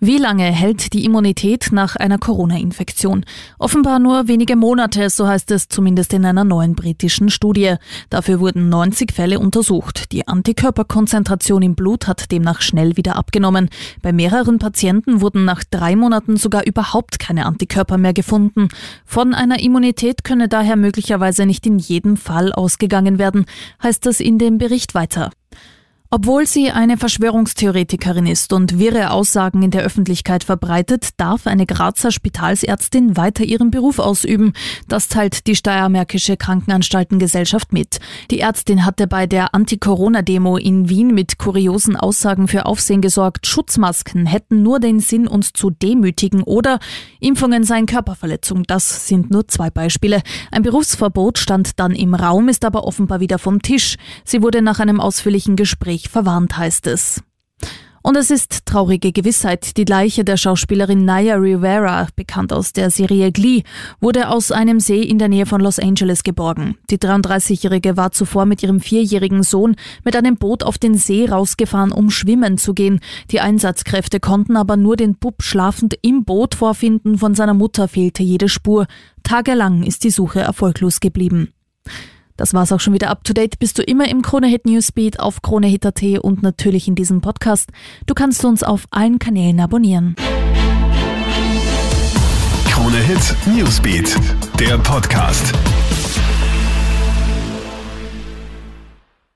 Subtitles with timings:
[0.00, 3.24] Wie lange hält die Immunität nach einer Corona-Infektion?
[3.58, 7.76] Offenbar nur wenige Monate, so heißt es zumindest in einer neuen britischen Studie.
[8.10, 10.12] Dafür wurden 90 Fälle untersucht.
[10.12, 13.70] Die Antikörperkonzentration im Blut hat demnach schnell wieder abgenommen.
[14.02, 18.68] Bei mehreren Patienten wurden nach drei Monaten sogar überhaupt keine Antikörper mehr gefunden.
[19.04, 23.46] Von einer Immunität könne daher möglicherweise nicht in jedem Fall ausgegangen werden,
[23.82, 25.30] heißt es in dem Bericht weiter.
[26.16, 32.12] Obwohl sie eine Verschwörungstheoretikerin ist und wirre Aussagen in der Öffentlichkeit verbreitet, darf eine Grazer
[32.12, 34.52] Spitalsärztin weiter ihren Beruf ausüben.
[34.86, 37.98] Das teilt die Steiermärkische Krankenanstaltengesellschaft mit.
[38.30, 43.48] Die Ärztin hatte bei der Anti-Corona-Demo in Wien mit kuriosen Aussagen für Aufsehen gesorgt.
[43.48, 46.78] Schutzmasken hätten nur den Sinn, uns zu demütigen oder
[47.18, 48.62] Impfungen seien Körperverletzung.
[48.68, 50.22] Das sind nur zwei Beispiele.
[50.52, 53.96] Ein Berufsverbot stand dann im Raum, ist aber offenbar wieder vom Tisch.
[54.24, 57.22] Sie wurde nach einem ausführlichen Gespräch verwarnt, heißt es.
[58.06, 59.78] Und es ist traurige Gewissheit.
[59.78, 63.62] Die Leiche der Schauspielerin Naya Rivera, bekannt aus der Serie Glee,
[63.98, 66.76] wurde aus einem See in der Nähe von Los Angeles geborgen.
[66.90, 71.92] Die 33-Jährige war zuvor mit ihrem vierjährigen Sohn mit einem Boot auf den See rausgefahren,
[71.92, 73.00] um schwimmen zu gehen.
[73.30, 77.16] Die Einsatzkräfte konnten aber nur den Bub schlafend im Boot vorfinden.
[77.16, 78.86] Von seiner Mutter fehlte jede Spur.
[79.22, 81.53] Tagelang ist die Suche erfolglos geblieben.
[82.36, 83.58] Das war's auch schon wieder up to date.
[83.60, 87.70] Bist du immer im Kronehit Newsbeat auf Kronehit.at und natürlich in diesem Podcast.
[88.06, 90.16] Du kannst uns auf allen Kanälen abonnieren.
[92.68, 94.16] Kronehit Newsbeat,
[94.58, 95.52] der Podcast.